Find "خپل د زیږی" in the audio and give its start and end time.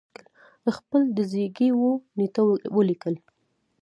0.77-1.69